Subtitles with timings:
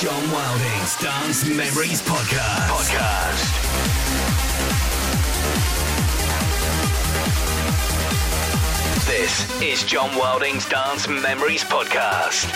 [0.00, 2.70] John Wilding's Dance Memories Podcast.
[2.70, 3.44] Podcast.
[9.06, 12.48] This is John Wilding's Dance Memories Podcast.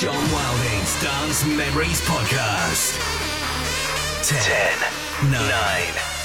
[0.00, 2.96] John Wilding's Dance Memories Podcast.
[4.26, 5.44] 10, 9,
[6.08, 6.13] 8,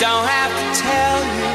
[0.00, 1.48] Don't have to tell you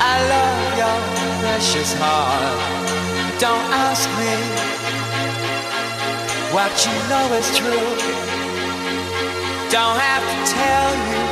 [0.00, 0.98] I love your
[1.40, 2.58] precious heart.
[3.38, 4.34] Don't ask me
[6.50, 7.86] what you know is true.
[9.70, 11.22] Don't have to tell you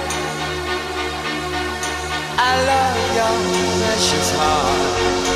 [2.39, 3.35] I love your
[3.83, 5.30] precious heart.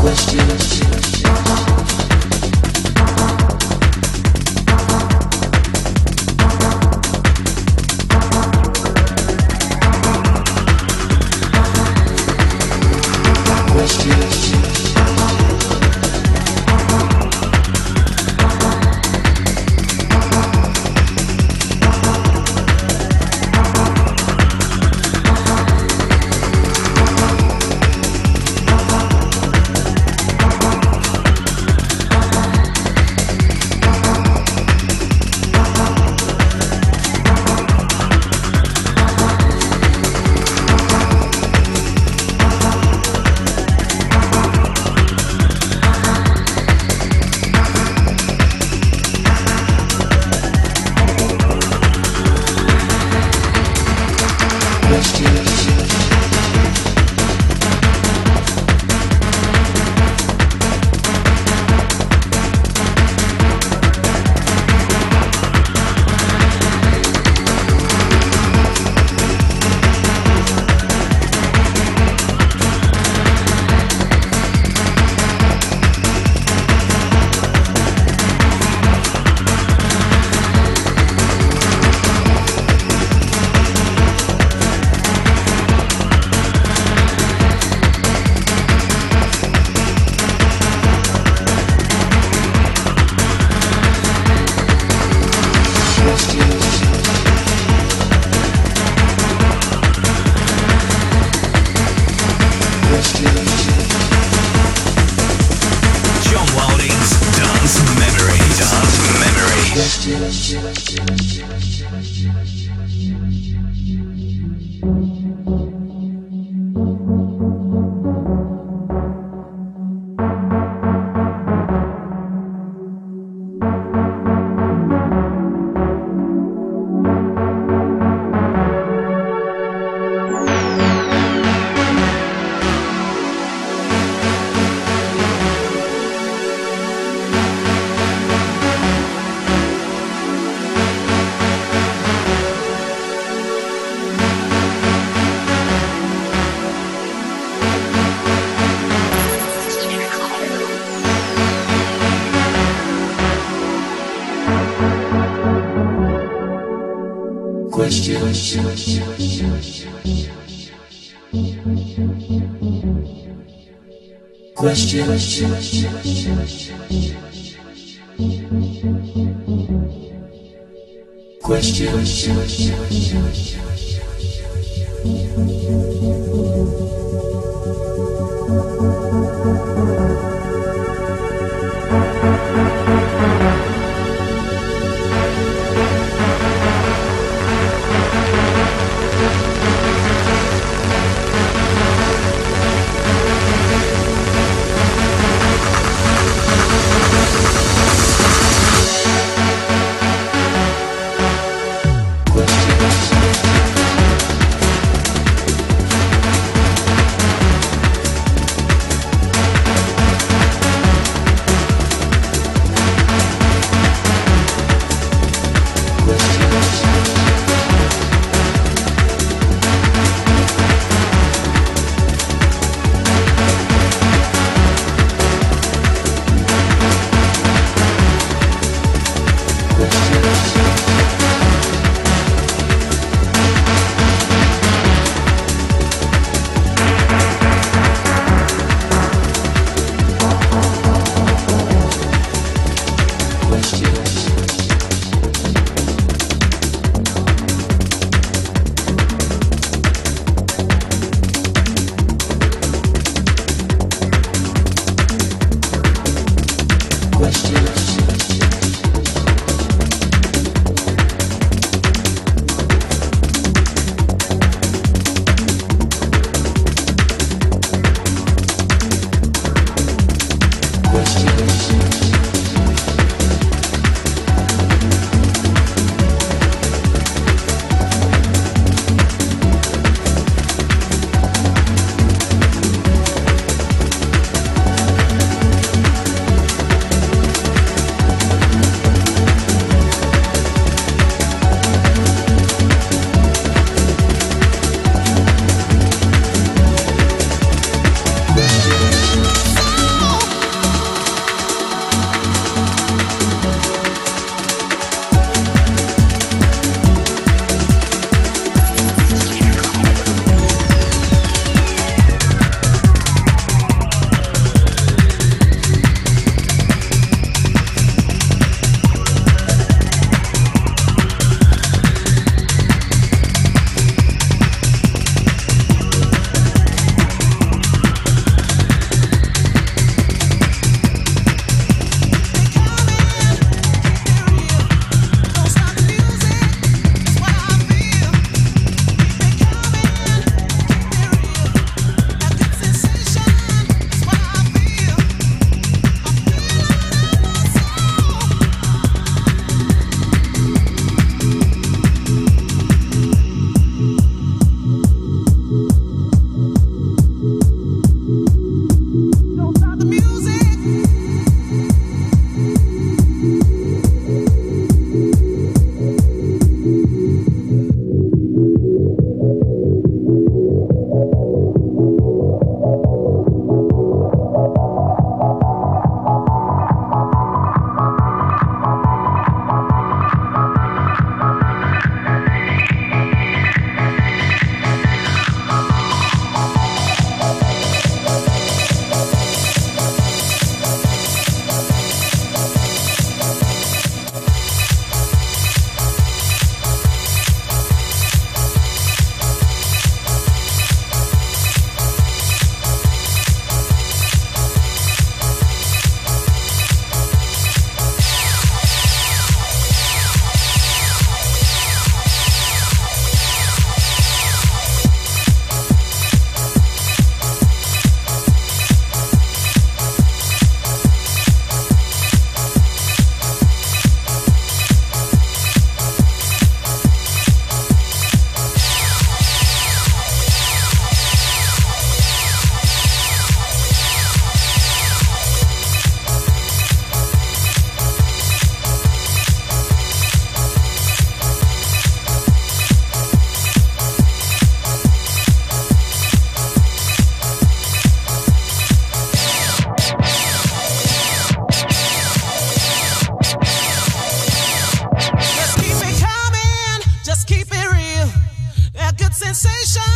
[0.00, 1.19] Questions.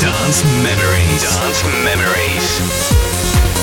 [0.00, 1.22] Dance Memories.
[1.22, 3.53] Dance Memories.